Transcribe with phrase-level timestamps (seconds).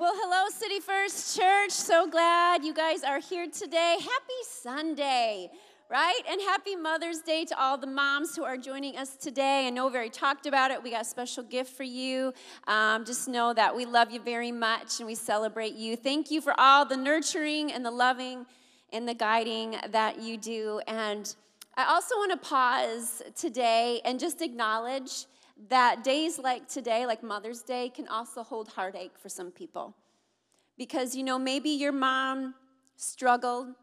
[0.00, 1.72] Well, hello, City First Church.
[1.72, 3.96] So glad you guys are here today.
[3.98, 5.50] Happy Sunday,
[5.90, 6.20] right?
[6.30, 9.66] And happy Mother's Day to all the moms who are joining us today.
[9.66, 10.80] I know we already talked about it.
[10.80, 12.32] We got a special gift for you.
[12.68, 15.96] Um, just know that we love you very much and we celebrate you.
[15.96, 18.46] Thank you for all the nurturing and the loving
[18.92, 20.80] and the guiding that you do.
[20.86, 21.34] And
[21.76, 25.26] I also want to pause today and just acknowledge
[25.68, 29.94] that days like today, like Mother's Day, can also hold heartache for some people.
[30.76, 32.54] Because, you know, maybe your mom
[32.96, 33.74] struggled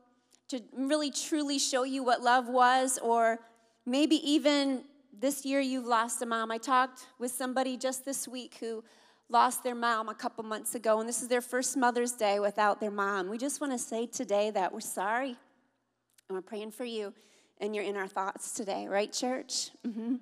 [0.48, 3.40] to really truly show you what love was, or
[3.86, 4.84] maybe even
[5.18, 6.52] this year you've lost a mom.
[6.52, 8.84] I talked with somebody just this week who
[9.28, 12.80] lost their mom a couple months ago, and this is their first Mother's Day without
[12.80, 13.28] their mom.
[13.28, 15.36] We just want to say today that we're sorry
[16.30, 17.14] and we're praying for you,
[17.60, 19.72] and you're in our thoughts today, right, church?
[19.86, 20.16] Mm-hmm.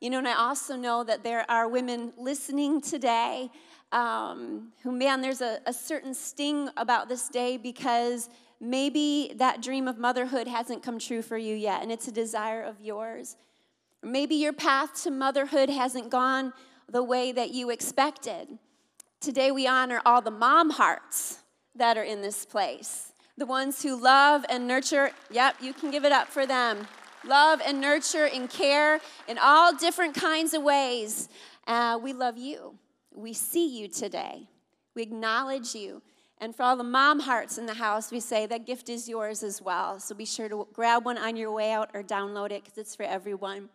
[0.00, 3.50] You know, and I also know that there are women listening today
[3.92, 9.86] um, who, man, there's a, a certain sting about this day because maybe that dream
[9.86, 13.36] of motherhood hasn't come true for you yet, and it's a desire of yours.
[14.02, 16.54] Maybe your path to motherhood hasn't gone
[16.88, 18.58] the way that you expected.
[19.20, 21.40] Today, we honor all the mom hearts
[21.74, 25.10] that are in this place, the ones who love and nurture.
[25.30, 26.86] Yep, you can give it up for them
[27.24, 31.28] love and nurture and care in all different kinds of ways.
[31.66, 32.74] Uh, we love you.
[33.14, 34.48] We see you today.
[34.94, 36.02] We acknowledge you.
[36.38, 39.42] And for all the mom hearts in the house, we say that gift is yours
[39.42, 40.00] as well.
[40.00, 42.96] So be sure to grab one on your way out or download it because it's
[42.96, 43.68] for everyone.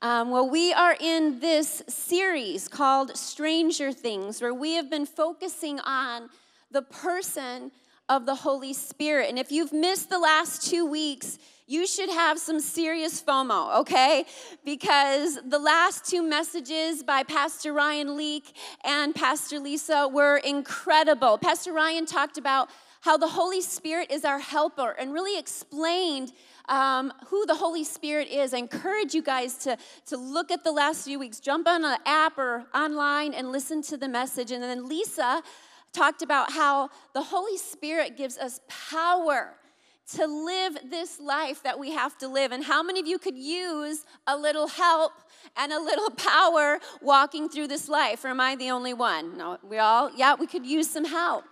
[0.00, 5.80] Um, well, we are in this series called Stranger Things, where we have been focusing
[5.80, 6.28] on
[6.70, 7.72] the person
[8.08, 9.28] of the Holy Spirit.
[9.30, 14.26] And if you've missed the last two weeks, you should have some serious FOMO, okay?
[14.64, 21.38] Because the last two messages by Pastor Ryan Leake and Pastor Lisa were incredible.
[21.38, 22.68] Pastor Ryan talked about
[23.00, 26.32] how the Holy Spirit is our helper and really explained
[26.68, 28.54] um, who the Holy Spirit is.
[28.54, 29.76] I encourage you guys to,
[30.06, 33.82] to look at the last few weeks, jump on an app or online and listen
[33.82, 34.50] to the message.
[34.50, 35.42] And then Lisa
[35.94, 39.54] talked about how the Holy Spirit gives us power
[40.12, 42.52] to live this life that we have to live.
[42.52, 45.12] And how many of you could use a little help
[45.56, 48.24] and a little power walking through this life?
[48.24, 49.38] Or am I the only one?
[49.38, 51.44] No, we all, yeah, we could use some help.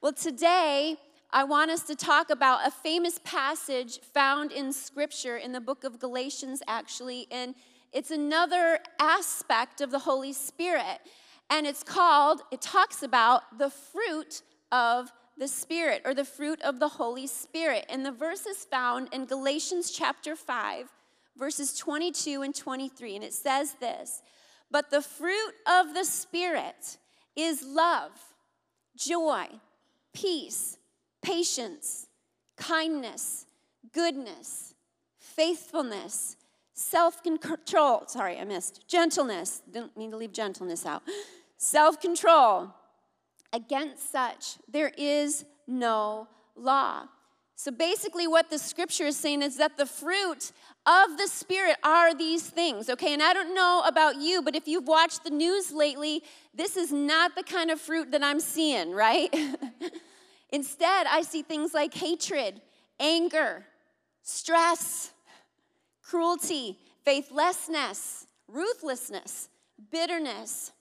[0.00, 0.96] Well, today,
[1.30, 5.84] I want us to talk about a famous passage found in Scripture in the book
[5.84, 7.54] of Galatians, actually, and
[7.92, 11.00] it's another aspect of the Holy Spirit.
[11.54, 14.42] And it's called, it talks about the fruit
[14.72, 17.86] of the Spirit or the fruit of the Holy Spirit.
[17.88, 20.88] And the verse is found in Galatians chapter 5,
[21.38, 23.14] verses 22 and 23.
[23.14, 24.20] And it says this
[24.68, 26.98] But the fruit of the Spirit
[27.36, 28.10] is love,
[28.96, 29.46] joy,
[30.12, 30.76] peace,
[31.22, 32.08] patience,
[32.56, 33.46] kindness,
[33.92, 34.74] goodness,
[35.20, 36.34] faithfulness,
[36.72, 38.02] self control.
[38.08, 38.88] Sorry, I missed.
[38.88, 39.62] Gentleness.
[39.72, 41.04] Didn't mean to leave gentleness out.
[41.64, 42.74] Self control.
[43.50, 47.04] Against such, there is no law.
[47.56, 50.52] So basically, what the scripture is saying is that the fruit
[50.84, 53.14] of the Spirit are these things, okay?
[53.14, 56.22] And I don't know about you, but if you've watched the news lately,
[56.52, 59.34] this is not the kind of fruit that I'm seeing, right?
[60.50, 62.60] Instead, I see things like hatred,
[63.00, 63.64] anger,
[64.20, 65.12] stress,
[66.02, 69.48] cruelty, faithlessness, ruthlessness,
[69.90, 70.72] bitterness,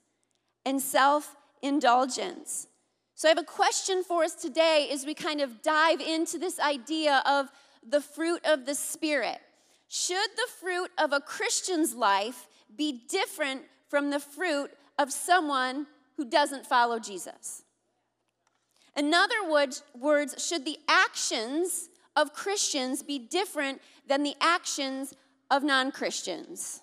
[0.65, 2.67] and self indulgence.
[3.15, 6.59] So I have a question for us today as we kind of dive into this
[6.59, 7.49] idea of
[7.87, 9.39] the fruit of the Spirit.
[9.87, 15.85] Should the fruit of a Christian's life be different from the fruit of someone
[16.17, 17.63] who doesn't follow Jesus?
[18.95, 25.13] In other words, should the actions of Christians be different than the actions
[25.49, 26.81] of non Christians?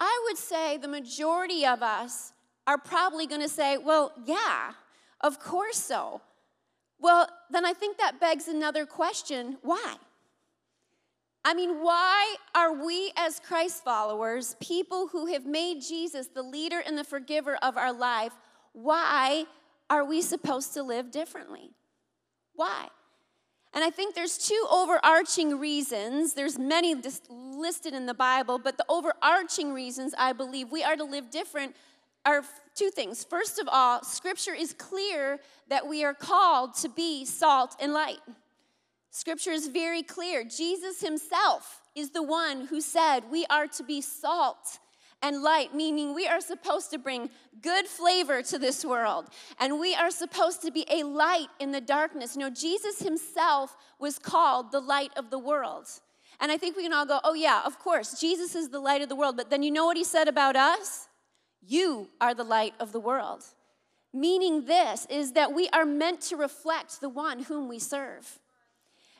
[0.00, 2.33] I would say the majority of us
[2.66, 4.72] are probably going to say, well, yeah,
[5.20, 6.20] of course so.
[6.98, 9.96] Well, then I think that begs another question why?
[11.46, 16.82] I mean, why are we as Christ followers, people who have made Jesus the leader
[16.84, 18.32] and the forgiver of our life,
[18.72, 19.44] why
[19.90, 21.70] are we supposed to live differently?
[22.54, 22.88] Why?
[23.74, 26.32] And I think there's two overarching reasons.
[26.32, 26.94] There's many
[27.28, 31.76] listed in the Bible, but the overarching reasons I believe we are to live different
[32.24, 32.42] are
[32.74, 33.24] two things.
[33.24, 35.38] First of all, scripture is clear
[35.68, 38.20] that we are called to be salt and light.
[39.10, 40.44] Scripture is very clear.
[40.44, 44.78] Jesus himself is the one who said we are to be salt
[45.22, 47.30] and light, meaning we are supposed to bring
[47.62, 49.26] good flavor to this world.
[49.58, 52.34] And we are supposed to be a light in the darkness.
[52.34, 55.86] You know, Jesus himself was called the light of the world.
[56.40, 59.00] And I think we can all go, oh, yeah, of course, Jesus is the light
[59.00, 59.36] of the world.
[59.36, 61.08] But then you know what he said about us?
[61.66, 63.44] You are the light of the world.
[64.12, 68.38] Meaning, this is that we are meant to reflect the one whom we serve.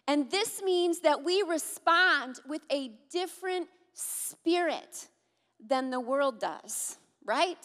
[0.07, 5.09] And this means that we respond with a different spirit
[5.65, 7.59] than the world does, right?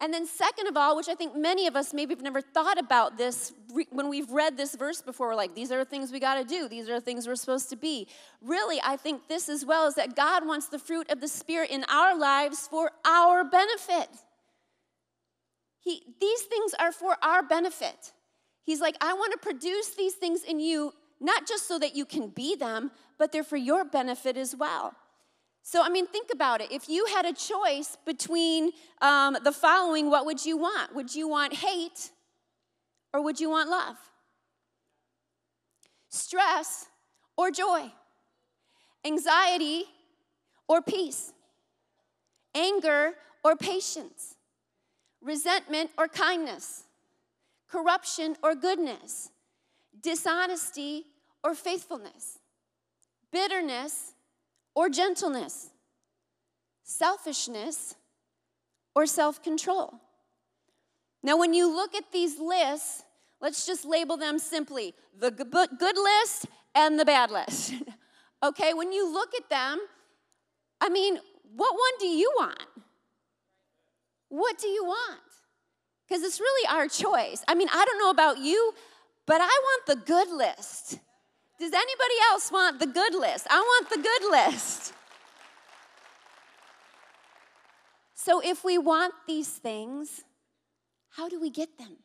[0.00, 2.78] And then, second of all, which I think many of us maybe have never thought
[2.78, 3.52] about this
[3.90, 6.44] when we've read this verse before, we're like, these are the things we got to
[6.44, 8.06] do, these are the things we're supposed to be.
[8.40, 11.70] Really, I think this as well is that God wants the fruit of the Spirit
[11.70, 14.08] in our lives for our benefit.
[15.80, 18.12] He, these things are for our benefit.
[18.62, 22.04] He's like, I want to produce these things in you, not just so that you
[22.04, 24.94] can be them, but they're for your benefit as well.
[25.70, 26.72] So, I mean, think about it.
[26.72, 28.70] If you had a choice between
[29.02, 30.94] um, the following, what would you want?
[30.94, 32.10] Would you want hate
[33.12, 33.96] or would you want love?
[36.08, 36.86] Stress
[37.36, 37.92] or joy?
[39.04, 39.84] Anxiety
[40.68, 41.34] or peace?
[42.54, 43.12] Anger
[43.44, 44.36] or patience?
[45.20, 46.84] Resentment or kindness?
[47.68, 49.28] Corruption or goodness?
[50.02, 51.04] Dishonesty
[51.44, 52.38] or faithfulness?
[53.30, 54.14] Bitterness
[54.74, 55.70] or gentleness,
[56.82, 57.94] selfishness,
[58.94, 59.94] or self control.
[61.22, 63.02] Now, when you look at these lists,
[63.40, 67.74] let's just label them simply the good list and the bad list.
[68.42, 69.80] okay, when you look at them,
[70.80, 71.18] I mean,
[71.56, 72.62] what one do you want?
[74.28, 75.20] What do you want?
[76.06, 77.42] Because it's really our choice.
[77.48, 78.72] I mean, I don't know about you,
[79.26, 80.98] but I want the good list.
[81.58, 83.46] Does anybody else want the good list?
[83.50, 84.92] I want the good list.
[88.14, 90.22] So, if we want these things,
[91.10, 91.96] how do we get them?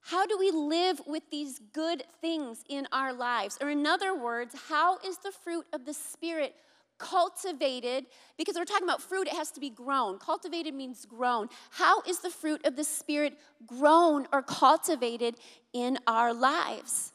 [0.00, 3.58] How do we live with these good things in our lives?
[3.60, 6.56] Or, in other words, how is the fruit of the Spirit
[6.98, 8.06] cultivated?
[8.36, 10.18] Because we're talking about fruit, it has to be grown.
[10.18, 11.48] Cultivated means grown.
[11.70, 15.36] How is the fruit of the Spirit grown or cultivated
[15.72, 17.12] in our lives?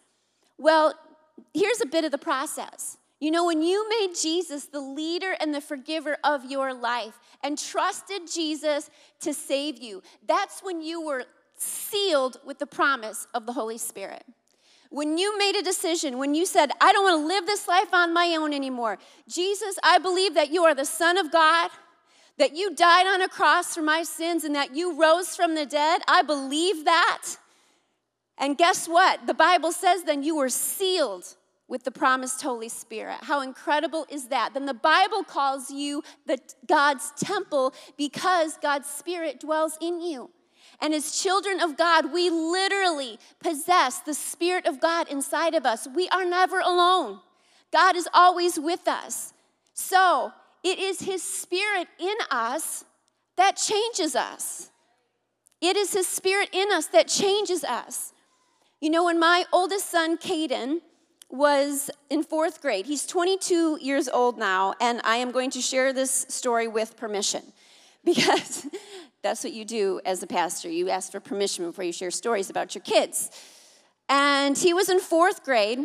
[0.58, 0.94] Well,
[1.54, 2.98] here's a bit of the process.
[3.20, 7.58] You know, when you made Jesus the leader and the forgiver of your life and
[7.58, 8.90] trusted Jesus
[9.22, 11.26] to save you, that's when you were
[11.56, 14.24] sealed with the promise of the Holy Spirit.
[14.90, 17.94] When you made a decision, when you said, I don't want to live this life
[17.94, 21.72] on my own anymore, Jesus, I believe that you are the Son of God,
[22.38, 25.66] that you died on a cross for my sins, and that you rose from the
[25.66, 26.02] dead.
[26.08, 27.26] I believe that.
[28.38, 29.26] And guess what?
[29.26, 31.36] The Bible says then you were sealed
[31.68, 33.18] with the promised Holy Spirit.
[33.22, 34.54] How incredible is that?
[34.54, 40.30] Then the Bible calls you the God's temple because God's Spirit dwells in you.
[40.80, 45.88] And as children of God, we literally possess the Spirit of God inside of us.
[45.94, 47.20] We are never alone.
[47.72, 49.34] God is always with us.
[49.74, 50.32] So,
[50.64, 52.86] it is His Spirit in us
[53.38, 54.70] that changes us.
[55.62, 58.14] It is His Spirit in us that changes us.
[58.80, 60.82] You know, when my oldest son, Caden,
[61.32, 65.94] was in fourth grade, he's 22 years old now, and I am going to share
[65.94, 67.42] this story with permission
[68.06, 68.68] because
[69.24, 70.70] that's what you do as a pastor.
[70.70, 73.32] You ask for permission before you share stories about your kids.
[74.10, 75.80] And he was in fourth grade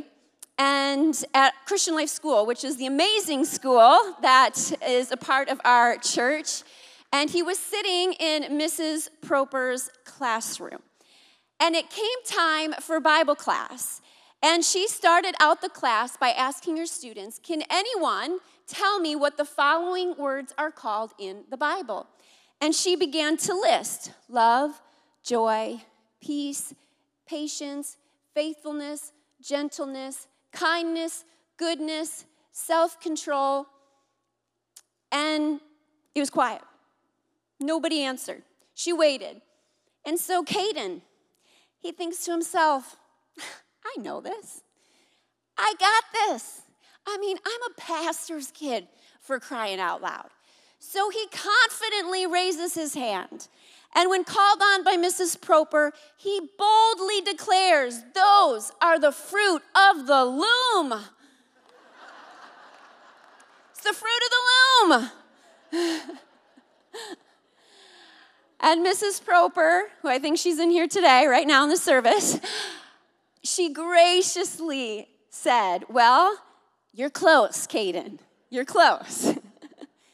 [0.58, 5.62] and at Christian Life School, which is the amazing school that is a part of
[5.64, 6.62] our church.
[7.10, 9.08] And he was sitting in Mrs.
[9.22, 10.82] Proper's classroom.
[11.62, 14.00] And it came time for Bible class.
[14.42, 19.36] And she started out the class by asking her students, Can anyone tell me what
[19.36, 22.08] the following words are called in the Bible?
[22.60, 24.82] And she began to list love,
[25.24, 25.80] joy,
[26.20, 26.74] peace,
[27.28, 27.96] patience,
[28.34, 31.24] faithfulness, gentleness, kindness,
[31.58, 33.66] goodness, self control.
[35.12, 35.60] And
[36.12, 36.62] it was quiet.
[37.60, 38.42] Nobody answered.
[38.74, 39.42] She waited.
[40.04, 41.02] And so Caden,
[41.82, 42.96] he thinks to himself,
[43.84, 44.62] I know this.
[45.58, 46.62] I got this.
[47.06, 48.86] I mean, I'm a pastor's kid
[49.20, 50.28] for crying out loud.
[50.78, 53.48] So he confidently raises his hand.
[53.94, 55.38] And when called on by Mrs.
[55.40, 60.94] Proper, he boldly declares, Those are the fruit of the loom.
[63.72, 65.10] it's the fruit of the
[65.74, 66.10] loom.
[68.62, 69.24] And Mrs.
[69.24, 72.38] Proper, who I think she's in here today, right now in the service,
[73.42, 76.38] she graciously said, Well,
[76.92, 78.20] you're close, Caden.
[78.50, 79.34] You're close.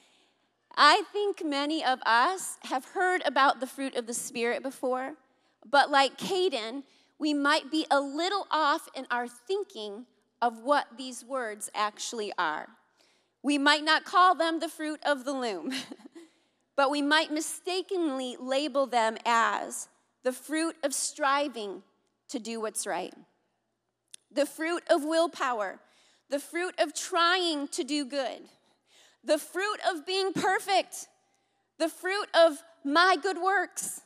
[0.77, 5.15] I think many of us have heard about the fruit of the Spirit before,
[5.69, 6.85] but like Caden,
[7.19, 10.07] we might be a little off in our thinking
[10.41, 12.69] of what these words actually are.
[13.43, 15.73] We might not call them the fruit of the loom,
[16.79, 19.89] but we might mistakenly label them as
[20.23, 21.83] the fruit of striving
[22.29, 23.13] to do what's right,
[24.31, 25.81] the fruit of willpower,
[26.31, 28.43] the fruit of trying to do good,
[29.25, 31.09] the fruit of being perfect,
[31.81, 34.03] the fruit of my good works,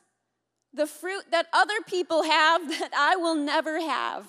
[0.73, 4.27] the fruit that other people have that I will never have.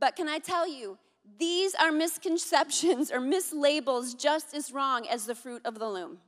[0.00, 0.98] But can I tell you,
[1.38, 6.18] these are misconceptions or mislabels just as wrong as the fruit of the loom.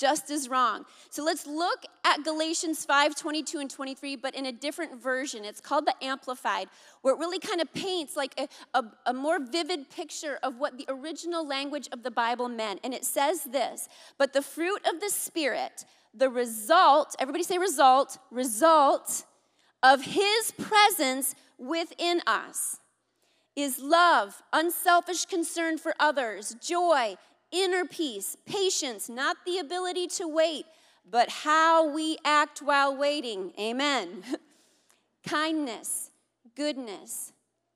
[0.00, 0.86] Just as wrong.
[1.10, 5.44] So let's look at Galatians 5 22 and 23, but in a different version.
[5.44, 6.68] It's called the Amplified,
[7.02, 10.78] where it really kind of paints like a, a, a, more vivid picture of what
[10.78, 12.80] the original language of the Bible meant.
[12.82, 18.16] And it says this But the fruit of the Spirit, the result, everybody say result,
[18.30, 19.24] result
[19.82, 22.78] of His presence within us
[23.56, 27.16] is love, unselfish concern for others, joy,
[27.52, 30.66] inner peace, patience, not the ability to wait,
[31.08, 33.52] but how we act while waiting.
[33.58, 34.22] Amen.
[35.26, 36.10] Kindness,
[36.56, 37.32] goodness,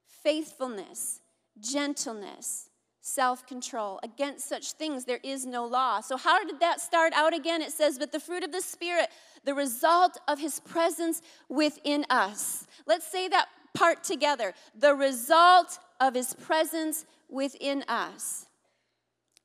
[0.06, 1.20] faithfulness,
[1.60, 4.00] gentleness, self control.
[4.02, 6.00] Against such things, there is no law.
[6.00, 7.62] So, how did that start out again?
[7.62, 9.08] It says, But the fruit of the Spirit,
[9.44, 12.66] the result of His presence within us.
[12.86, 14.54] Let's say that part together.
[14.78, 18.43] The result of His presence within us.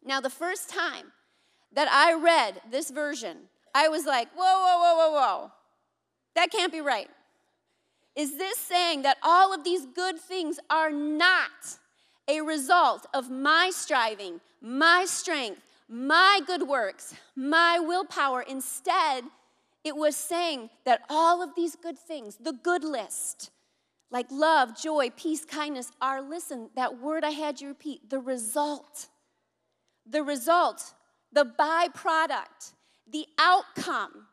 [0.03, 1.11] Now, the first time
[1.73, 3.37] that I read this version,
[3.73, 5.51] I was like, whoa, whoa, whoa, whoa, whoa.
[6.35, 7.09] That can't be right.
[8.15, 11.77] Is this saying that all of these good things are not
[12.27, 18.41] a result of my striving, my strength, my good works, my willpower?
[18.41, 19.23] Instead,
[19.83, 23.51] it was saying that all of these good things, the good list,
[24.11, 29.07] like love, joy, peace, kindness, are, listen, that word I had you repeat, the result
[30.09, 30.93] the result,
[31.31, 32.73] the byproduct,
[33.09, 34.27] the outcome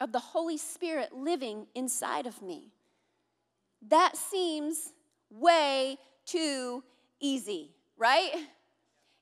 [0.00, 2.72] of the Holy Spirit living inside of me.
[3.88, 4.92] That seems
[5.30, 6.82] way too
[7.20, 8.32] easy, right?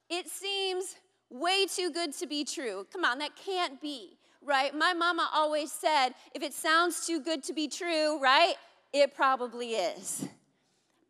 [0.09, 0.97] It seems
[1.31, 2.87] way too good to be true.
[2.93, 4.75] Come on, that can't be, right?
[4.75, 8.55] My mama always said, if it sounds too good to be true, right?
[8.93, 10.27] It probably is.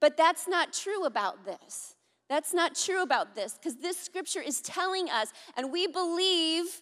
[0.00, 1.94] But that's not true about this.
[2.30, 6.80] That's not true about this because this scripture is telling us, and we believe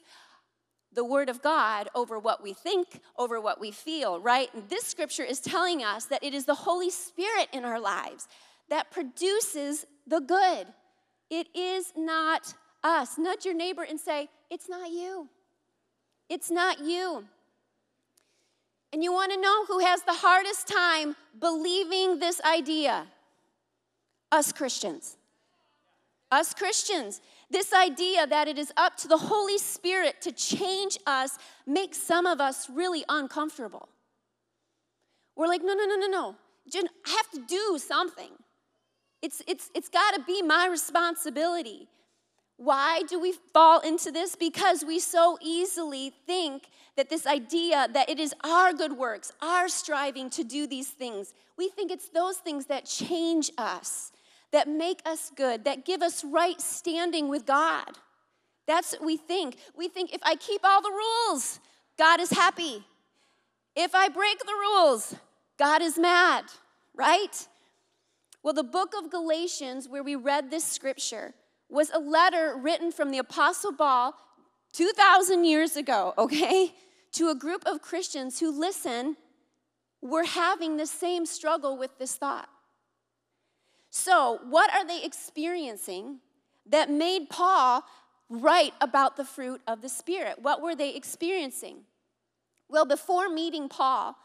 [0.93, 4.51] the word of God over what we think, over what we feel, right?
[4.53, 8.29] And this scripture is telling us that it is the Holy Spirit in our lives
[8.69, 10.67] that produces the good.
[11.31, 13.17] It is not us.
[13.17, 15.29] Nudge your neighbor and say, It's not you.
[16.29, 17.25] It's not you.
[18.93, 23.07] And you want to know who has the hardest time believing this idea?
[24.31, 25.18] Us Christians.
[26.31, 27.21] Us Christians,
[27.51, 32.27] this idea that it is up to the Holy Spirit to change us makes some
[32.27, 33.89] of us really uncomfortable.
[35.37, 36.37] We're like, no, no, no, no, no.
[36.75, 38.31] I have to do something.
[39.23, 41.89] It's, it's, it's got to be my responsibility.
[42.59, 44.37] Why do we fall into this?
[44.37, 46.65] Because we so easily think
[46.97, 51.33] that this idea that it is our good works, our striving to do these things,
[51.57, 54.13] we think it's those things that change us
[54.53, 57.99] that make us good, that give us right standing with God.
[58.67, 59.57] That's what we think.
[59.77, 61.61] We think if I keep all the rules,
[61.99, 62.85] God is happy.
[63.75, 65.15] If I break the rules,
[65.59, 66.45] God is mad,
[66.95, 67.47] right?
[68.43, 71.35] Well, the book of Galatians, where we read this scripture,
[71.69, 74.15] was a letter written from the Apostle Paul
[74.73, 76.73] 2,000 years ago, okay,
[77.13, 79.17] to a group of Christians who, listen,
[80.01, 82.49] were having the same struggle with this thought.
[83.91, 86.19] So, what are they experiencing
[86.67, 87.85] that made Paul
[88.29, 90.39] write about the fruit of the Spirit?
[90.41, 91.79] What were they experiencing?
[92.69, 94.17] Well, before meeting Paul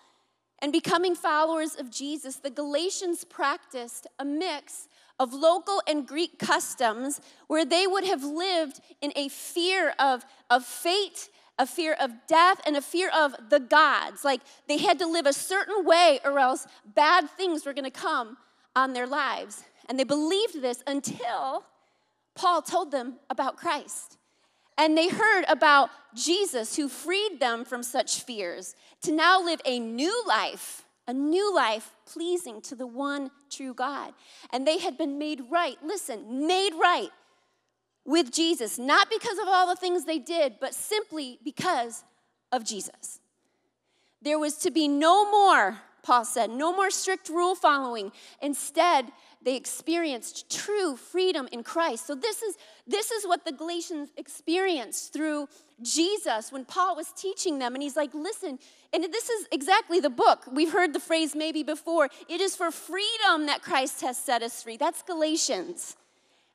[0.62, 4.88] and becoming followers of Jesus, the Galatians practiced a mix
[5.20, 10.66] of local and Greek customs where they would have lived in a fear of, of
[10.66, 14.26] fate, a fear of death, and a fear of the gods.
[14.26, 17.92] Like they had to live a certain way or else bad things were going to
[17.92, 18.38] come
[18.76, 19.64] on their lives.
[19.88, 21.64] And they believed this until
[22.36, 24.18] Paul told them about Christ.
[24.78, 29.80] And they heard about Jesus who freed them from such fears to now live a
[29.80, 34.14] new life, a new life pleasing to the one true God.
[34.52, 37.10] And they had been made right, listen, made right,
[38.06, 42.04] with Jesus, not because of all the things they did, but simply because
[42.52, 43.20] of Jesus.
[44.22, 48.12] There was to be no more, Paul said, no more strict rule following.
[48.42, 52.06] Instead, they experienced true freedom in Christ.
[52.08, 52.56] So this is
[52.88, 55.48] this is what the Galatians experienced through
[55.82, 58.60] Jesus when Paul was teaching them and he's like, "Listen,
[58.94, 60.46] and this is exactly the book.
[60.52, 62.10] We've heard the phrase maybe before.
[62.30, 64.78] It is for freedom that Christ has set us free.
[64.78, 65.98] That's Galatians.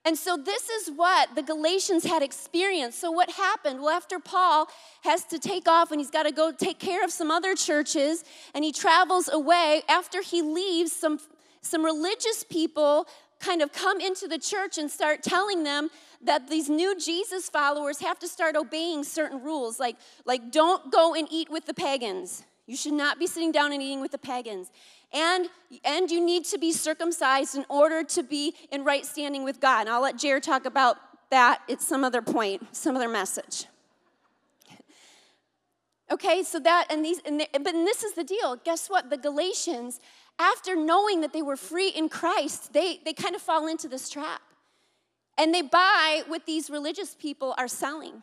[0.09, 2.99] And so, this is what the Galatians had experienced.
[2.99, 3.83] So, what happened?
[3.83, 4.67] Well, after Paul
[5.03, 8.25] has to take off and he's got to go take care of some other churches,
[8.55, 11.21] and he travels away, after he leaves, some,
[11.61, 13.07] some religious people
[13.39, 15.91] kind of come into the church and start telling them
[16.23, 21.15] that these new Jesus followers have to start obeying certain rules, like, like don't go
[21.15, 22.45] and eat with the pagans.
[22.69, 24.71] You should not be sitting down and eating with the pagans.
[25.11, 25.49] And,
[25.85, 29.81] and you need to be circumcised in order to be in right standing with God.
[29.81, 30.99] And I'll let Jared talk about
[31.31, 33.65] that at some other point, some other message.
[36.11, 38.57] Okay, so that, and these, and they, but and this is the deal.
[38.57, 39.09] Guess what?
[39.09, 39.99] The Galatians,
[40.39, 44.11] after knowing that they were free in Christ, they, they kind of fall into this
[44.11, 44.43] trap.
[45.39, 48.23] And they buy what these religious people are selling.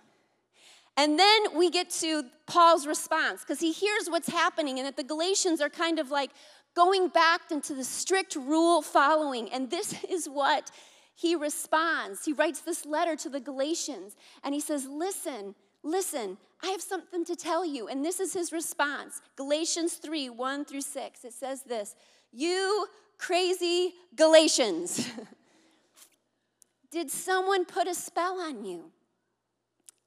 [0.98, 5.04] And then we get to Paul's response because he hears what's happening and that the
[5.04, 6.32] Galatians are kind of like
[6.74, 9.52] going back into the strict rule following.
[9.52, 10.72] And this is what
[11.16, 12.26] he responds.
[12.26, 17.26] He writes this letter to the Galatians and he says, Listen, listen, I have something
[17.26, 17.88] to tell you.
[17.88, 21.26] And this is his response Galatians 3 1 through 6.
[21.26, 21.96] It says this
[22.32, 22.88] You
[23.18, 25.10] crazy Galatians.
[26.92, 28.92] Did someone put a spell on you?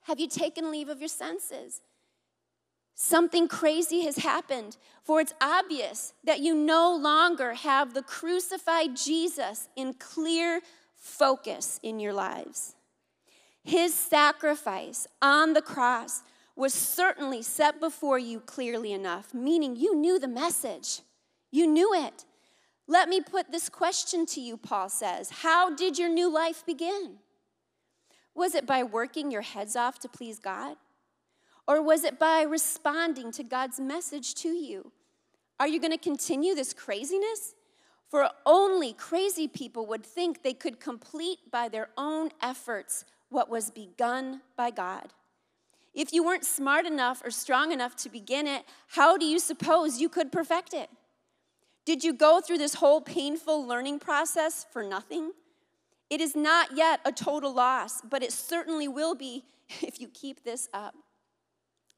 [0.08, 1.82] Have you taken leave of your senses?
[2.94, 9.68] Something crazy has happened, for it's obvious that you no longer have the crucified Jesus
[9.76, 10.62] in clear
[10.94, 12.74] focus in your lives.
[13.62, 16.22] His sacrifice on the cross
[16.56, 21.02] was certainly set before you clearly enough, meaning you knew the message.
[21.52, 22.24] You knew it.
[22.86, 25.28] Let me put this question to you, Paul says.
[25.28, 27.18] How did your new life begin?
[28.38, 30.76] Was it by working your heads off to please God?
[31.66, 34.92] Or was it by responding to God's message to you?
[35.58, 37.56] Are you going to continue this craziness?
[38.08, 43.72] For only crazy people would think they could complete by their own efforts what was
[43.72, 45.08] begun by God.
[45.92, 50.00] If you weren't smart enough or strong enough to begin it, how do you suppose
[50.00, 50.88] you could perfect it?
[51.84, 55.32] Did you go through this whole painful learning process for nothing?
[56.10, 59.44] It is not yet a total loss, but it certainly will be
[59.82, 60.94] if you keep this up.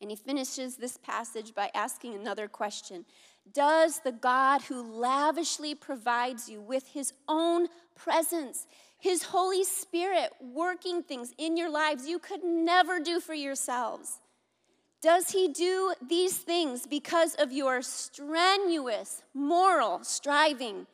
[0.01, 3.05] And he finishes this passage by asking another question
[3.53, 8.67] Does the God who lavishly provides you with his own presence,
[8.99, 14.21] his Holy Spirit working things in your lives you could never do for yourselves,
[15.03, 20.87] does he do these things because of your strenuous moral striving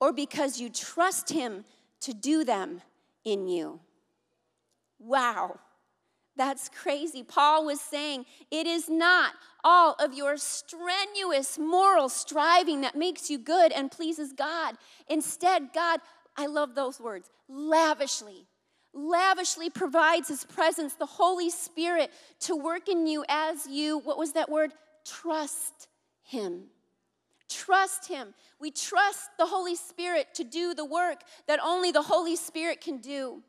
[0.00, 1.64] or because you trust him
[2.00, 2.82] to do them
[3.24, 3.80] in you?
[4.98, 5.58] Wow,
[6.36, 7.22] that's crazy.
[7.22, 9.32] Paul was saying it is not
[9.64, 14.76] all of your strenuous moral striving that makes you good and pleases God.
[15.08, 16.00] Instead, God,
[16.36, 18.46] I love those words, lavishly
[18.96, 24.32] lavishly provides his presence, the Holy Spirit, to work in you as you, what was
[24.32, 24.72] that word?
[25.04, 25.88] Trust
[26.22, 26.64] him.
[27.48, 28.34] Trust him.
[28.60, 32.98] We trust the Holy Spirit to do the work that only the Holy Spirit can
[32.98, 33.42] do.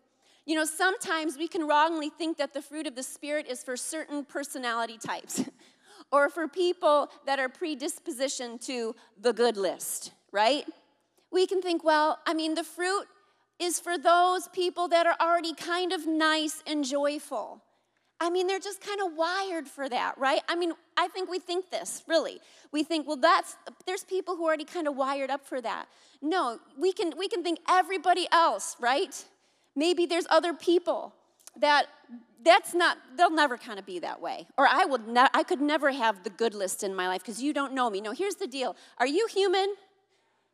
[0.45, 3.75] You know, sometimes we can wrongly think that the fruit of the Spirit is for
[3.75, 5.43] certain personality types
[6.12, 10.65] or for people that are predispositioned to the good list, right?
[11.31, 13.07] We can think, well, I mean, the fruit
[13.60, 17.62] is for those people that are already kind of nice and joyful.
[18.19, 20.41] I mean, they're just kind of wired for that, right?
[20.47, 22.39] I mean, I think we think this, really.
[22.71, 23.55] We think, well, that's
[23.86, 25.88] there's people who are already kind of wired up for that.
[26.21, 29.23] No, we can we can think everybody else, right?
[29.75, 31.13] Maybe there's other people
[31.55, 31.86] that
[32.43, 34.47] that's not they'll never kind of be that way.
[34.57, 37.41] Or I would ne- I could never have the good list in my life because
[37.41, 38.01] you don't know me.
[38.01, 38.75] No, here's the deal.
[38.97, 39.75] Are you human?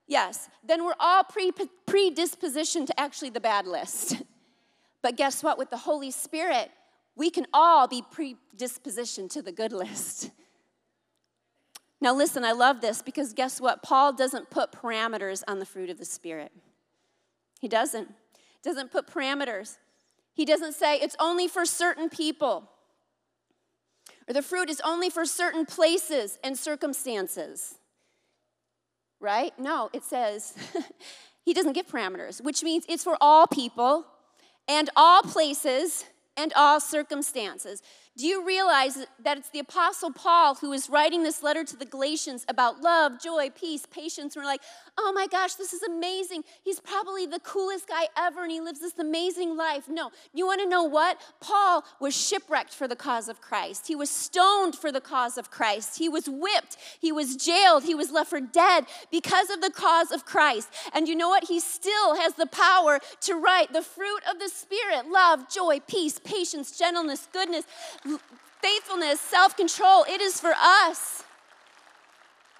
[0.07, 1.51] Yes, then we're all pre-
[1.87, 4.21] predispositioned to actually the bad list.
[5.01, 5.57] But guess what?
[5.57, 6.71] With the Holy Spirit,
[7.15, 10.31] we can all be predispositioned to the good list.
[12.01, 13.81] Now, listen, I love this because guess what?
[13.81, 16.51] Paul doesn't put parameters on the fruit of the Spirit.
[17.59, 18.13] He doesn't.
[18.61, 19.77] Doesn't put parameters.
[20.33, 22.69] He doesn't say it's only for certain people,
[24.27, 27.75] or the fruit is only for certain places and circumstances
[29.23, 29.57] right?
[29.57, 30.53] No, it says
[31.45, 34.05] he doesn't give parameters, which means it's for all people
[34.67, 37.81] and all places and all circumstances.
[38.15, 41.85] Do you realize that it's the Apostle Paul who is writing this letter to the
[41.85, 44.35] Galatians about love, joy, peace, patience?
[44.35, 44.61] And we're like,
[44.99, 46.43] oh my gosh, this is amazing.
[46.63, 49.89] He's probably the coolest guy ever and he lives this amazing life.
[49.89, 51.19] No, you want to know what?
[51.39, 53.87] Paul was shipwrecked for the cause of Christ.
[53.87, 55.97] He was stoned for the cause of Christ.
[55.97, 56.77] He was whipped.
[57.01, 57.83] He was jailed.
[57.83, 60.69] He was left for dead because of the cause of Christ.
[60.93, 61.45] And you know what?
[61.45, 66.19] He still has the power to write the fruit of the Spirit love, joy, peace,
[66.19, 67.65] patience, gentleness, goodness,
[68.61, 70.05] faithfulness, self control.
[70.07, 71.23] It is for us.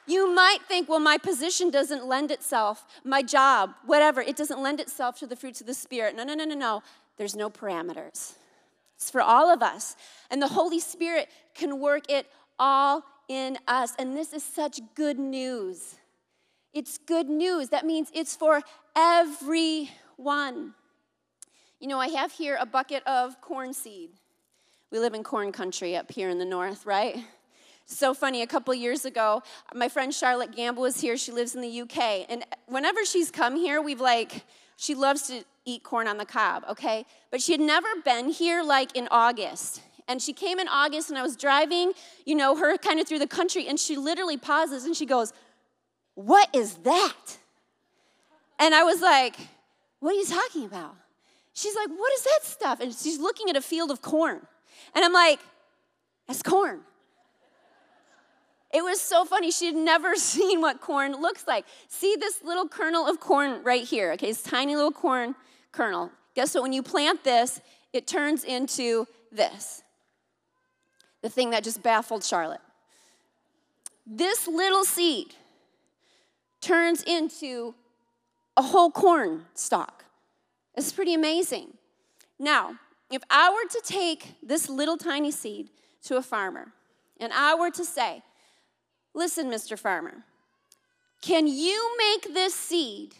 [0.06, 4.82] You might think, well, my position doesn't lend itself, my job, whatever, it doesn't lend
[4.82, 6.15] itself to the fruits of the Spirit.
[6.15, 6.84] No, no, no, no, no.
[7.17, 8.34] There's no parameters.
[8.97, 9.95] It's for all of us.
[10.29, 12.27] And the Holy Spirit can work it
[12.60, 13.93] all in us.
[13.97, 15.95] And this is such good news.
[16.73, 17.69] It's good news.
[17.69, 18.62] That means it's for
[18.95, 20.73] everyone.
[21.79, 24.10] You know, I have here a bucket of corn seed.
[24.93, 27.17] We live in corn country up here in the north, right?
[27.88, 29.41] So funny, a couple years ago,
[29.73, 31.17] my friend Charlotte Gamble was here.
[31.17, 32.27] She lives in the UK.
[32.29, 34.45] And whenever she's come here, we've like,
[34.77, 37.08] she loves to eat corn on the cob, okay?
[37.32, 39.82] But she had never been here like in August.
[40.08, 43.17] And she came in August, and I was driving, you know, her kind of through
[43.17, 45.34] the country, and she literally pauses and she goes,
[46.13, 47.38] What is that?
[48.60, 49.38] And I was like,
[50.01, 50.95] What are you talking about?
[51.53, 52.79] She's like, What is that stuff?
[52.79, 54.45] And she's looking at a field of corn.
[54.95, 55.39] And I'm like,
[56.27, 56.81] That's corn.
[58.73, 59.51] It was so funny.
[59.51, 61.65] She had never seen what corn looks like.
[61.88, 64.27] See this little kernel of corn right here, okay?
[64.27, 65.36] This tiny little corn
[65.71, 66.12] kernel.
[66.36, 66.63] Guess what?
[66.63, 67.62] When you plant this,
[67.93, 69.83] it turns into this
[71.21, 72.59] the thing that just baffled Charlotte.
[74.05, 75.33] This little seed
[76.59, 77.73] turns into
[78.57, 80.03] a whole corn stalk.
[80.75, 81.73] It's pretty amazing.
[82.38, 82.77] Now,
[83.13, 85.69] if I were to take this little tiny seed
[86.06, 86.73] to a farmer
[87.19, 88.23] and I were to say,
[89.13, 89.78] Listen, Mr.
[89.78, 90.23] Farmer,
[91.21, 93.13] can you make this seed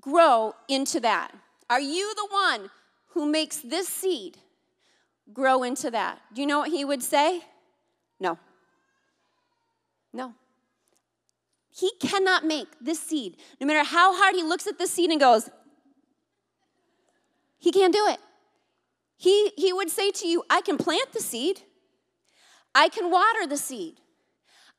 [0.00, 1.32] grow into that?
[1.68, 2.70] Are you the one
[3.08, 4.38] who makes this seed
[5.34, 6.20] grow into that?
[6.32, 7.42] Do you know what he would say?
[8.18, 8.38] No.
[10.14, 10.32] No.
[11.70, 15.20] He cannot make this seed, no matter how hard he looks at the seed and
[15.20, 15.50] goes,
[17.58, 18.18] he can't do it.
[19.18, 21.60] He, he would say to you, I can plant the seed,
[22.74, 24.00] I can water the seed,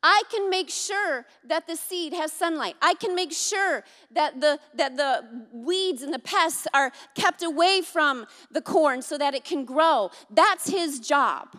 [0.02, 2.76] I can make sure that the seed has sunlight.
[2.82, 7.82] I can make sure that the, that the weeds and the pests are kept away
[7.82, 10.10] from the corn so that it can grow.
[10.30, 11.50] That's his job.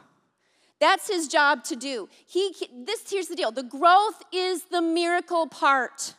[0.80, 2.08] That's his job to do.
[2.26, 2.54] He,
[2.86, 6.14] this, here's the deal the growth is the miracle part.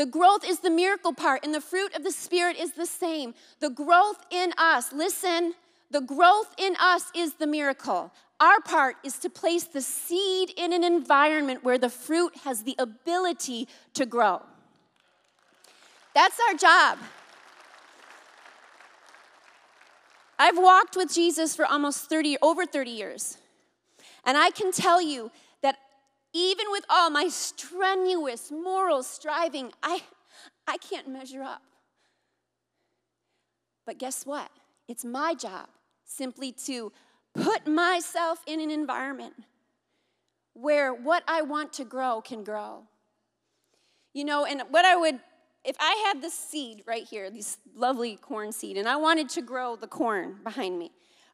[0.00, 3.34] The growth is the miracle part, and the fruit of the Spirit is the same.
[3.58, 5.52] The growth in us, listen,
[5.90, 8.10] the growth in us is the miracle.
[8.40, 12.74] Our part is to place the seed in an environment where the fruit has the
[12.78, 14.40] ability to grow.
[16.14, 16.96] That's our job.
[20.38, 23.36] I've walked with Jesus for almost 30, over 30 years.
[24.24, 25.30] And I can tell you
[26.32, 30.02] even with all my strenuous moral striving, I,
[30.66, 31.62] I can't measure up.
[33.86, 34.50] But guess what?
[34.86, 35.68] It's my job
[36.04, 36.92] simply to
[37.34, 39.34] put myself in an environment
[40.54, 42.84] where what I want to grow can grow.
[44.12, 45.20] You know, and what I would,
[45.64, 49.42] if I had this seed right here, this lovely corn seed, and I wanted to
[49.42, 50.90] grow the corn behind me,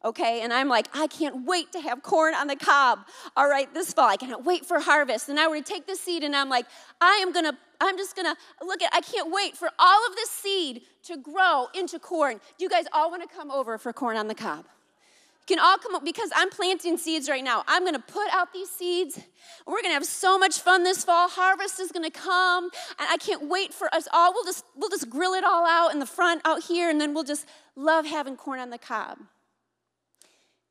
[0.07, 3.01] okay, and I'm like, I can't wait to have corn on the cob,
[3.37, 4.09] all right, this fall.
[4.09, 5.29] I cannot wait for harvest.
[5.29, 6.66] And I were to take the seed, and I'm like,
[7.01, 10.31] I am gonna, I'm just gonna look at, I can't wait for all of this
[10.31, 12.40] seed to grow into corn.
[12.57, 14.64] Do you guys all wanna come over for corn on the cob?
[15.49, 17.62] You can all come up because I'm planting seeds right now.
[17.69, 19.21] I'm gonna put out these seeds.
[19.64, 21.29] We're gonna have so much fun this fall.
[21.29, 22.64] Harvest is gonna come,
[22.99, 24.33] and I can't wait for us all.
[24.33, 27.14] We'll just we'll just grill it all out in the front out here, and then
[27.14, 29.19] we'll just love having corn on the cob.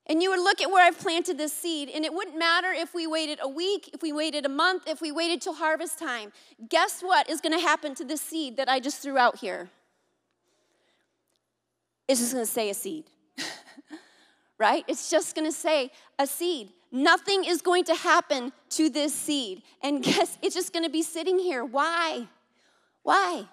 [0.07, 2.93] And you would look at where I've planted this seed, and it wouldn't matter if
[2.93, 6.31] we waited a week, if we waited a month, if we waited till harvest time.
[6.69, 9.69] Guess what is gonna happen to this seed that I just threw out here?
[12.07, 13.05] It's just gonna say a seed
[14.57, 14.83] right?
[14.87, 16.71] It's just gonna say a seed.
[16.91, 19.63] Nothing is going to happen to this seed.
[19.83, 21.65] And guess it's just gonna be sitting here.
[21.65, 22.27] Why?
[23.03, 23.45] Why?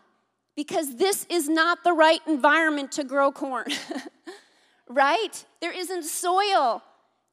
[0.55, 3.67] Because this is not the right environment to grow corn,
[4.95, 5.45] right?
[5.61, 6.83] There isn't soil.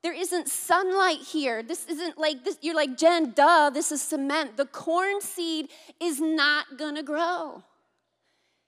[0.01, 1.61] There isn't sunlight here.
[1.61, 2.57] This isn't like this.
[2.61, 4.55] You're like, Jen, duh, this is cement.
[4.55, 5.69] The corn seed
[5.99, 7.63] is not gonna grow.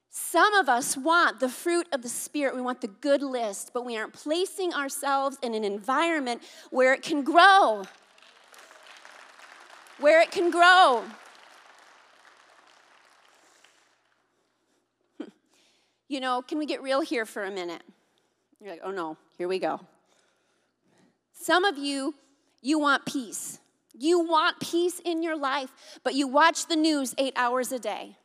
[0.09, 2.53] Some of us want the fruit of the Spirit.
[2.53, 7.01] We want the good list, but we aren't placing ourselves in an environment where it
[7.01, 7.83] can grow.
[9.99, 11.03] Where it can grow.
[16.09, 17.83] You know, can we get real here for a minute?
[18.61, 19.79] You're like, oh no, here we go.
[21.33, 22.13] Some of you,
[22.61, 23.59] you want peace.
[23.97, 25.71] You want peace in your life,
[26.03, 28.17] but you watch the news eight hours a day.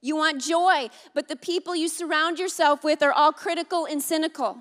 [0.00, 4.58] You want joy, but the people you surround yourself with are all critical and cynical.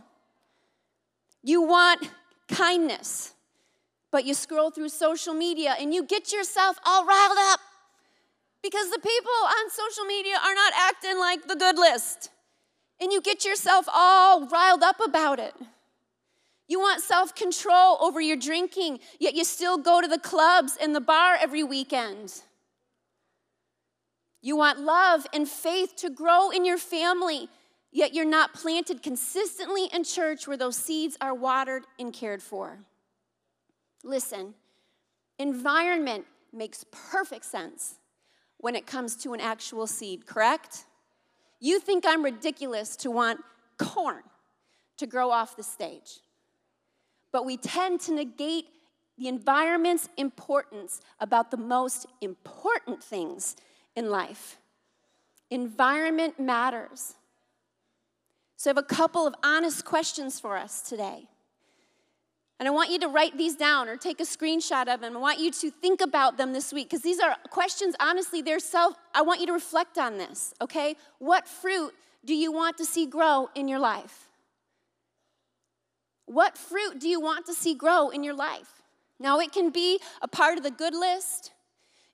[1.44, 2.12] You want
[2.48, 3.34] kindness,
[4.12, 7.60] but you scroll through social media and you get yourself all riled up
[8.62, 12.30] because the people on social media are not acting like the good list.
[13.02, 15.56] And you get yourself all riled up about it.
[16.68, 20.96] You want self control over your drinking, yet you still go to the clubs and
[20.96, 22.44] the bar every weekend.
[24.42, 27.50] You want love and faith to grow in your family,
[27.92, 32.80] yet you're not planted consistently in church where those seeds are watered and cared for.
[34.04, 34.54] Listen,
[35.38, 37.96] environment makes perfect sense
[38.58, 40.86] when it comes to an actual seed, correct?
[41.62, 43.40] You think I'm ridiculous to want
[43.78, 44.24] corn
[44.98, 46.20] to grow off the stage.
[47.32, 48.66] But we tend to negate
[49.18, 53.56] the environment's importance about the most important things
[53.96, 54.58] in life.
[55.50, 57.14] Environment matters.
[58.58, 61.28] So, I have a couple of honest questions for us today.
[62.62, 65.18] And I want you to write these down or take a screenshot of them.
[65.18, 68.60] I want you to think about them this week because these are questions, honestly, they're
[68.60, 68.94] self.
[69.16, 70.96] I want you to reflect on this, okay?
[71.18, 71.92] What fruit
[72.24, 74.28] do you want to see grow in your life?
[76.28, 78.84] What fruit do you want to see grow in your life?
[79.20, 81.54] Now, it can be a part of the good list,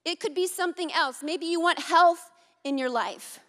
[0.06, 1.22] it could be something else.
[1.22, 2.32] Maybe you want health
[2.64, 3.42] in your life.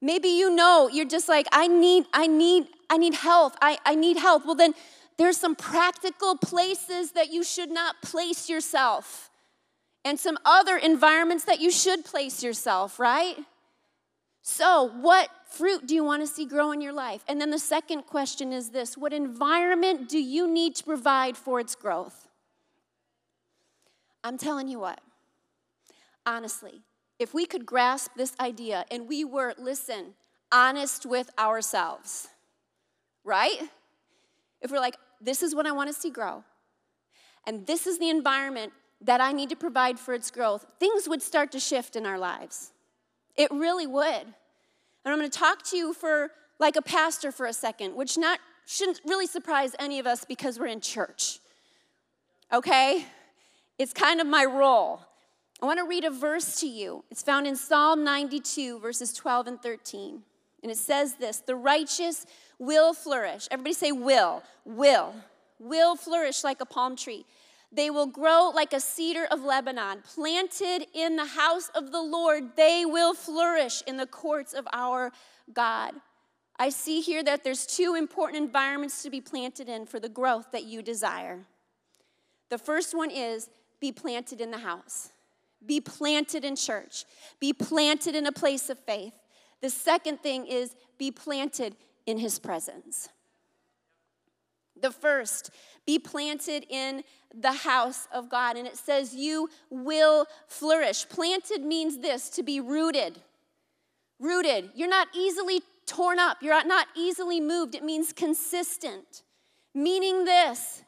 [0.00, 3.54] Maybe you know you're just like, I need, I need, I need health.
[3.62, 4.42] I, I need health.
[4.44, 4.74] Well, then
[5.22, 9.30] there's some practical places that you should not place yourself,
[10.04, 13.36] and some other environments that you should place yourself, right?
[14.42, 17.22] So, what fruit do you want to see grow in your life?
[17.28, 21.60] And then the second question is this What environment do you need to provide for
[21.60, 22.26] its growth?
[24.24, 25.00] I'm telling you what,
[26.26, 26.82] honestly,
[27.20, 30.14] if we could grasp this idea and we were, listen,
[30.50, 32.26] honest with ourselves,
[33.24, 33.68] right?
[34.60, 36.44] If we're like, this is what I want to see grow,
[37.46, 38.72] and this is the environment
[39.04, 42.18] that I need to provide for its growth, things would start to shift in our
[42.18, 42.70] lives.
[43.36, 44.22] It really would.
[44.24, 48.16] And I'm going to talk to you for like a pastor for a second, which
[48.16, 51.40] not shouldn't really surprise any of us because we're in church.
[52.52, 53.04] Okay?
[53.78, 55.00] It's kind of my role.
[55.60, 57.04] I want to read a verse to you.
[57.10, 60.22] It's found in Psalm 92, verses 12 and 13.
[60.62, 62.26] And it says this The righteous
[62.58, 63.48] will flourish.
[63.50, 65.14] Everybody say, will, will,
[65.58, 67.24] will flourish like a palm tree.
[67.74, 72.54] They will grow like a cedar of Lebanon, planted in the house of the Lord.
[72.54, 75.10] They will flourish in the courts of our
[75.52, 75.94] God.
[76.58, 80.52] I see here that there's two important environments to be planted in for the growth
[80.52, 81.40] that you desire.
[82.50, 83.48] The first one is
[83.80, 85.10] be planted in the house,
[85.64, 87.06] be planted in church,
[87.40, 89.14] be planted in a place of faith.
[89.62, 93.08] The second thing is be planted in his presence.
[94.80, 95.50] The first,
[95.86, 98.56] be planted in the house of God.
[98.56, 101.08] And it says, You will flourish.
[101.08, 103.20] Planted means this to be rooted.
[104.18, 104.70] Rooted.
[104.74, 107.74] You're not easily torn up, you're not easily moved.
[107.74, 109.22] It means consistent.
[109.74, 110.82] Meaning this,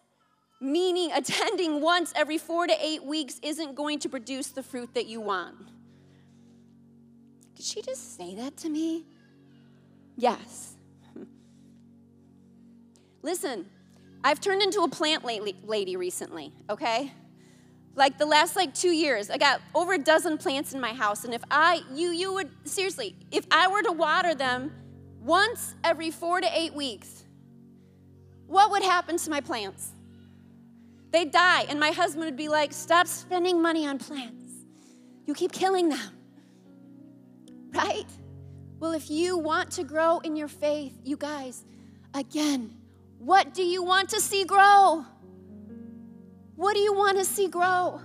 [0.61, 5.07] meaning attending once every four to eight weeks isn't going to produce the fruit that
[5.07, 5.57] you want.
[7.65, 9.07] Did she just say that to me?
[10.19, 10.75] Yes.
[13.23, 13.65] Listen,
[14.23, 17.11] I've turned into a plant lately, lady recently, okay?
[17.95, 21.25] Like the last like 2 years, I got over a dozen plants in my house
[21.25, 24.71] and if I you you would seriously, if I were to water them
[25.23, 27.25] once every 4 to 8 weeks,
[28.47, 29.93] what would happen to my plants?
[31.13, 34.53] They'd die and my husband would be like, "Stop spending money on plants.
[35.25, 36.24] You keep killing them."
[37.75, 38.07] Right?
[38.79, 41.65] Well, if you want to grow in your faith, you guys,
[42.13, 42.77] again,
[43.19, 45.05] what do you want to see grow?
[46.57, 48.01] What do you want to see grow?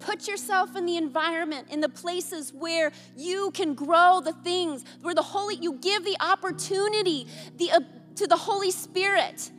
[0.00, 5.14] Put yourself in the environment, in the places where you can grow the things, where
[5.14, 7.80] the Holy, you give the opportunity the, uh,
[8.16, 9.50] to the Holy Spirit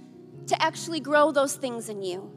[0.47, 2.31] to actually grow those things in you.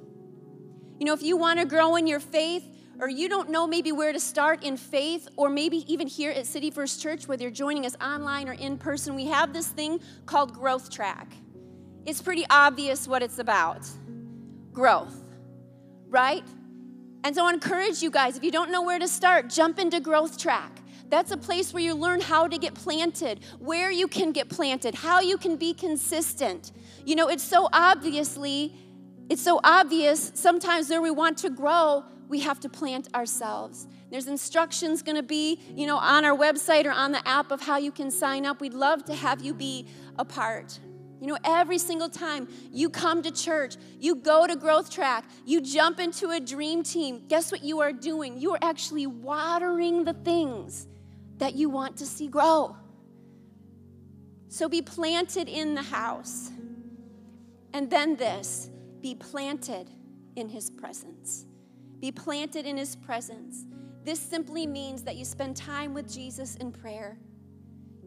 [0.98, 2.64] You know, if you want to grow in your faith,
[3.00, 6.46] or you don't know maybe where to start in faith, or maybe even here at
[6.46, 10.00] City First Church, whether you're joining us online or in person, we have this thing
[10.26, 11.32] called Growth Track.
[12.06, 13.88] It's pretty obvious what it's about
[14.72, 15.14] growth,
[16.08, 16.44] right?
[17.24, 20.00] And so I encourage you guys, if you don't know where to start, jump into
[20.00, 20.80] Growth Track.
[21.08, 24.94] That's a place where you learn how to get planted, where you can get planted,
[24.94, 26.72] how you can be consistent.
[27.04, 28.74] You know, it's so obviously,
[29.30, 33.86] it's so obvious sometimes where we want to grow, we have to plant ourselves.
[34.10, 37.60] There's instructions going to be, you know, on our website or on the app of
[37.60, 38.60] how you can sign up.
[38.60, 39.86] We'd love to have you be
[40.18, 40.78] a part.
[41.20, 45.60] You know, every single time you come to church, you go to Growth Track, you
[45.60, 48.38] jump into a dream team, guess what you are doing?
[48.38, 50.86] You are actually watering the things
[51.38, 52.76] that you want to see grow.
[54.48, 56.50] So be planted in the house.
[57.72, 59.90] And then this be planted
[60.36, 61.46] in his presence.
[62.04, 63.64] Be planted in his presence.
[64.04, 67.16] This simply means that you spend time with Jesus in prayer.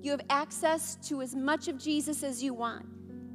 [0.03, 2.85] You have access to as much of Jesus as you want.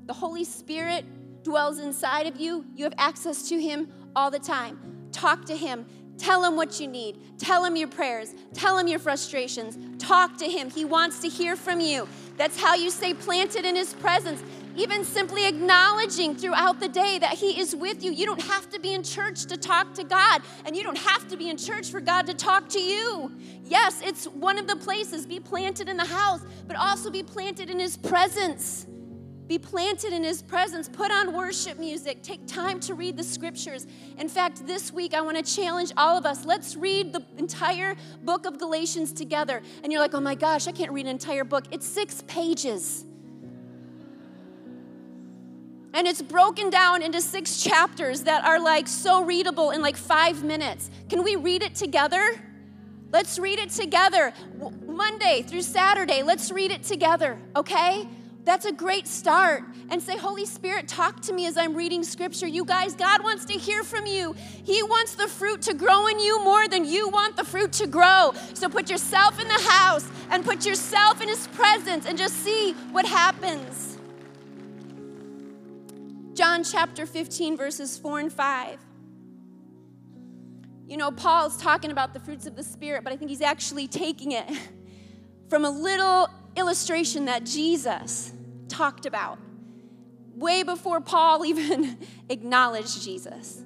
[0.07, 1.05] The Holy Spirit
[1.43, 2.65] dwells inside of you.
[2.77, 5.09] You have access to him all the time.
[5.11, 5.85] Talk to him.
[6.17, 7.41] Tell him what you need.
[7.41, 8.33] Tell him your prayers.
[8.55, 9.77] Tell him your frustrations.
[10.01, 10.71] Talk to him.
[10.71, 12.07] He wants to hear from you.
[12.37, 14.41] That's how you stay planted in his presence.
[14.77, 18.13] Even simply acknowledging throughout the day that he is with you.
[18.13, 21.29] You don't have to be in church to talk to God, and you don't have
[21.29, 23.33] to be in church for God to talk to you.
[23.65, 25.27] Yes, it's one of the places.
[25.27, 28.87] Be planted in the house, but also be planted in his presence.
[29.53, 30.89] Be planted in His presence.
[30.89, 32.23] Put on worship music.
[32.23, 33.87] Take time to read the scriptures.
[34.17, 36.47] In fact, this week I want to challenge all of us.
[36.47, 39.61] Let's read the entire book of Galatians together.
[39.83, 41.65] And you're like, oh my gosh, I can't read an entire book.
[41.71, 43.05] It's six pages.
[45.95, 50.43] And it's broken down into six chapters that are like so readable in like five
[50.43, 50.91] minutes.
[51.09, 52.41] Can we read it together?
[53.13, 54.33] Let's read it together.
[54.87, 58.09] Monday through Saturday, let's read it together, okay?
[58.45, 59.65] That's a great start.
[59.91, 62.47] And say, Holy Spirit, talk to me as I'm reading scripture.
[62.47, 64.35] You guys, God wants to hear from you.
[64.65, 67.87] He wants the fruit to grow in you more than you want the fruit to
[67.87, 68.33] grow.
[68.55, 72.73] So put yourself in the house and put yourself in His presence and just see
[72.91, 73.92] what happens.
[76.35, 78.79] John chapter 15, verses 4 and 5.
[80.87, 83.87] You know, Paul's talking about the fruits of the Spirit, but I think he's actually
[83.87, 84.45] taking it
[85.49, 88.33] from a little illustration that Jesus
[88.69, 89.39] talked about
[90.35, 93.63] way before Paul even acknowledged Jesus.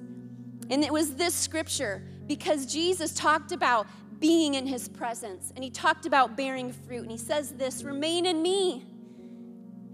[0.69, 3.87] And it was this scripture because Jesus talked about
[4.19, 7.03] being in his presence and he talked about bearing fruit.
[7.03, 8.85] And he says this remain in me,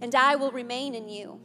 [0.02, 1.40] and I will remain in you.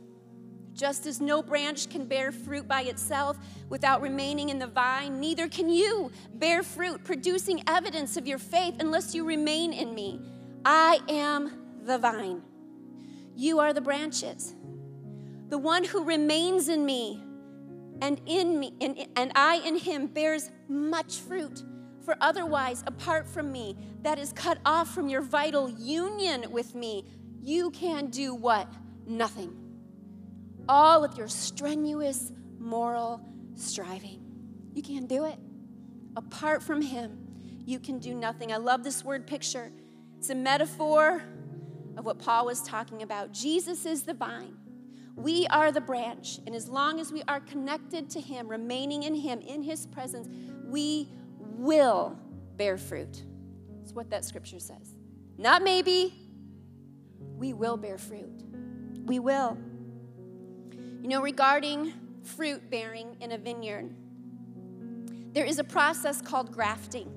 [0.78, 3.36] Just as no branch can bear fruit by itself
[3.68, 8.76] without remaining in the vine, neither can you bear fruit, producing evidence of your faith,
[8.78, 10.20] unless you remain in me.
[10.64, 12.42] I am the vine.
[13.34, 14.54] You are the branches.
[15.48, 17.24] The one who remains in me
[18.00, 21.64] and in me and, and I in him bears much fruit.
[22.04, 27.04] For otherwise, apart from me, that is cut off from your vital union with me,
[27.42, 28.72] you can do what?
[29.04, 29.67] Nothing.
[30.68, 33.20] All of your strenuous moral
[33.54, 34.20] striving.
[34.74, 35.38] You can't do it.
[36.16, 37.18] Apart from him,
[37.64, 38.52] you can do nothing.
[38.52, 39.70] I love this word picture.
[40.18, 41.22] It's a metaphor
[41.96, 43.33] of what Paul was talking about.
[43.33, 44.57] Jesus is the vine.
[45.16, 46.38] We are the branch.
[46.46, 50.28] And as long as we are connected to Him, remaining in Him, in His presence,
[50.64, 52.16] we will
[52.57, 53.24] bear fruit.
[53.81, 54.94] That's what that scripture says.
[55.37, 56.14] Not maybe,
[57.37, 58.42] we will bear fruit.
[59.04, 59.59] We will.
[61.00, 61.92] You know, regarding
[62.24, 63.94] fruit bearing in a vineyard,
[65.32, 67.12] there is a process called grafting.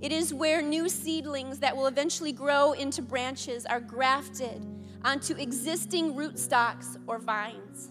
[0.00, 4.64] It is where new seedlings that will eventually grow into branches are grafted
[5.04, 7.90] onto existing rootstocks or vines.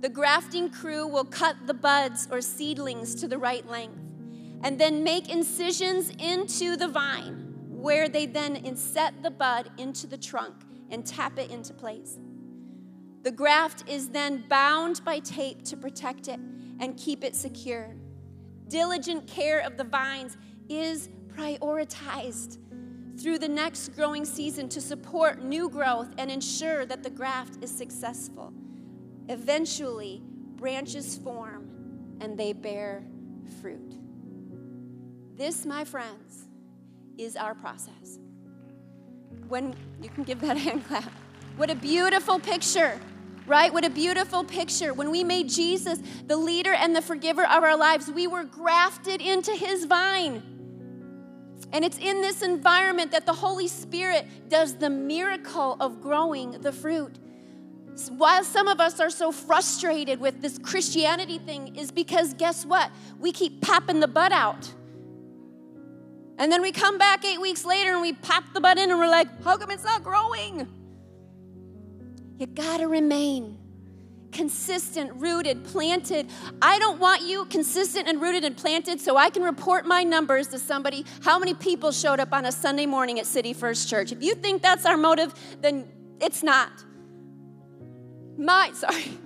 [0.00, 4.00] The grafting crew will cut the buds or seedlings to the right length
[4.62, 10.18] and then make incisions into the vine where they then inset the bud into the
[10.18, 10.54] trunk
[10.90, 12.18] and tap it into place.
[13.22, 16.40] The graft is then bound by tape to protect it
[16.78, 17.94] and keep it secure.
[18.68, 20.36] Diligent care of the vines
[20.68, 22.58] is prioritized
[23.20, 27.70] through the next growing season to support new growth and ensure that the graft is
[27.70, 28.52] successful.
[29.28, 30.22] Eventually,
[30.56, 33.04] branches form and they bear
[33.60, 33.94] fruit.
[35.36, 36.46] This, my friends,
[37.18, 38.18] is our process.
[39.48, 41.12] When you can give that hand clap.
[41.60, 42.98] What a beautiful picture
[43.46, 43.72] right?
[43.72, 44.94] What a beautiful picture.
[44.94, 49.20] When we made Jesus the leader and the forgiver of our lives, we were grafted
[49.20, 50.40] into his vine.
[51.72, 56.70] And it's in this environment that the Holy Spirit does the miracle of growing the
[56.72, 57.18] fruit.
[58.10, 62.90] While some of us are so frustrated with this Christianity thing, is because guess what?
[63.18, 64.72] We keep popping the butt out.
[66.38, 68.98] And then we come back eight weeks later and we pop the butt in and
[68.98, 70.68] we're like, how come it's not growing?
[72.40, 73.58] You gotta remain
[74.32, 76.26] consistent, rooted, planted.
[76.62, 80.48] I don't want you consistent and rooted and planted so I can report my numbers
[80.48, 84.10] to somebody how many people showed up on a Sunday morning at City First Church.
[84.10, 85.86] If you think that's our motive, then
[86.18, 86.70] it's not.
[88.38, 89.18] My, sorry,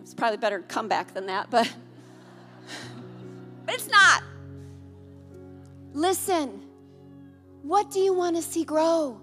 [0.00, 1.72] it's probably better comeback than that, but,
[3.64, 4.24] but it's not.
[5.92, 6.60] Listen,
[7.62, 9.20] what do you want to see grow?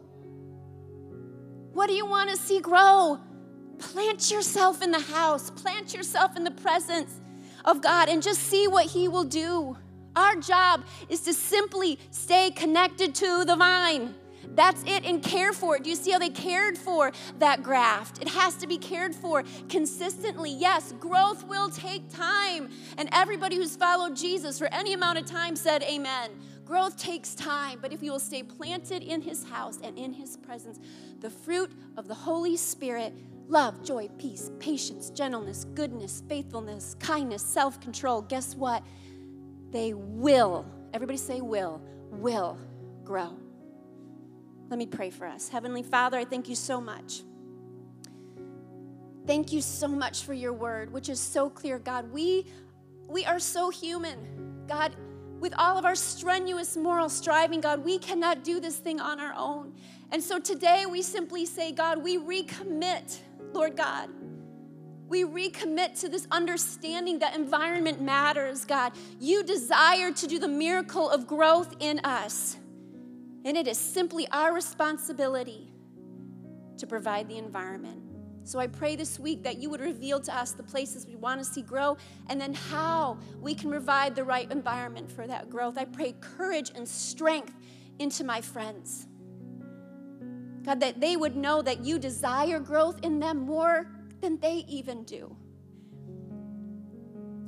[1.73, 3.19] What do you want to see grow?
[3.79, 7.19] Plant yourself in the house, plant yourself in the presence
[7.65, 9.75] of God, and just see what He will do.
[10.15, 14.13] Our job is to simply stay connected to the vine.
[14.55, 15.83] That's it, and care for it.
[15.83, 18.21] Do you see how they cared for that graft?
[18.21, 20.51] It has to be cared for consistently.
[20.51, 22.69] Yes, growth will take time.
[22.97, 26.31] And everybody who's followed Jesus for any amount of time said, Amen.
[26.65, 30.37] Growth takes time, but if you will stay planted in His house and in His
[30.37, 30.79] presence,
[31.19, 33.13] the fruit of the Holy Spirit
[33.47, 38.83] love, joy, peace, patience, gentleness, goodness, faithfulness, kindness, self control, guess what?
[39.71, 42.57] They will, everybody say will, will
[43.03, 43.37] grow.
[44.69, 45.49] Let me pray for us.
[45.49, 47.23] Heavenly Father, I thank you so much.
[49.25, 52.11] Thank you so much for your word, which is so clear, God.
[52.11, 52.45] We
[53.07, 54.65] we are so human.
[54.67, 54.95] God,
[55.39, 59.33] with all of our strenuous moral striving, God, we cannot do this thing on our
[59.35, 59.73] own.
[60.11, 63.19] And so today we simply say, God, we recommit
[63.53, 64.09] Lord God.
[65.07, 68.93] We recommit to this understanding that environment matters, God.
[69.19, 72.57] You desire to do the miracle of growth in us.
[73.45, 75.71] And it is simply our responsibility
[76.77, 78.01] to provide the environment.
[78.45, 81.39] So I pray this week that you would reveal to us the places we want
[81.39, 81.97] to see grow
[82.29, 85.77] and then how we can provide the right environment for that growth.
[85.77, 87.53] I pray courage and strength
[87.99, 89.07] into my friends.
[90.63, 93.89] God, that they would know that you desire growth in them more
[94.21, 95.35] than they even do.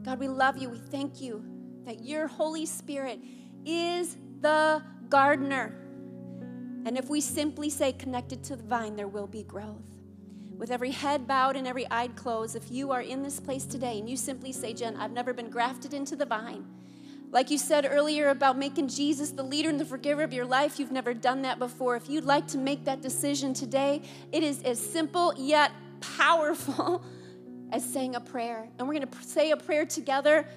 [0.04, 0.70] God, we love you.
[0.70, 1.43] We thank you
[1.86, 3.20] that your Holy Spirit
[3.66, 5.74] is the gardener.
[6.86, 9.95] And if we simply say connected to the vine, there will be growth.
[10.58, 13.99] With every head bowed and every eye closed, if you are in this place today
[13.99, 16.66] and you simply say, Jen, I've never been grafted into the vine,
[17.32, 20.80] like you said earlier about making Jesus the leader and the forgiver of your life,
[20.80, 21.97] you've never done that before.
[21.97, 24.01] If you'd like to make that decision today,
[24.32, 27.03] it is as simple yet powerful
[27.74, 28.70] as saying a prayer.
[28.80, 30.47] And we're going to say a prayer together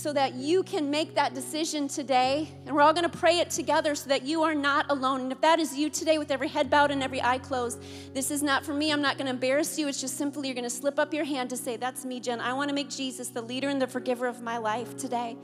[0.00, 2.48] so that you can make that decision today.
[2.64, 5.20] And we're all going to pray it together so that you are not alone.
[5.20, 7.82] And if that is you today with every head bowed and every eye closed,
[8.14, 8.92] this is not for me.
[8.92, 9.88] I'm not going to embarrass you.
[9.88, 12.40] It's just simply you're going to slip up your hand to say, That's me, Jen.
[12.40, 15.36] I want to make Jesus the leader and the forgiver of my life today.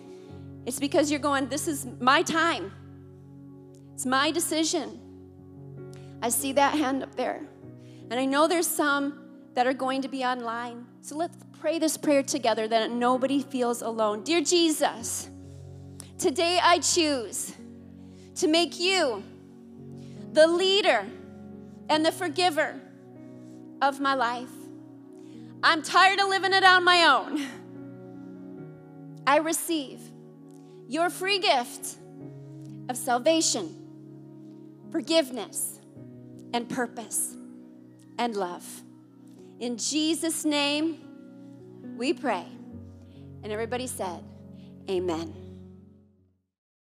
[0.65, 2.73] It's because you're going, This is my time,
[3.95, 5.01] it's my decision.
[6.23, 7.47] I see that hand up there.
[8.11, 9.21] And I know there's some
[9.55, 10.87] that are going to be online.
[11.03, 11.37] So let's
[11.67, 14.23] pray this prayer together that nobody feels alone.
[14.23, 15.29] Dear Jesus,
[16.17, 17.53] today I choose
[18.37, 19.25] to make you
[20.33, 21.05] the leader
[21.89, 22.81] and the forgiver
[23.83, 24.53] of my life.
[25.61, 27.45] I'm tired of living it on my own.
[29.27, 29.99] I receive
[30.87, 31.97] your free gift
[32.89, 33.75] of salvation,
[34.93, 35.81] forgiveness,
[36.55, 37.37] and purpose
[38.21, 38.65] and love.
[39.59, 41.01] In Jesus' name,
[41.97, 42.47] we pray.
[43.43, 44.23] And everybody said,
[44.89, 45.46] Amen.